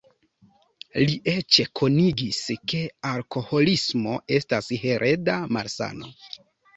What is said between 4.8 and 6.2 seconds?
hereda malsano.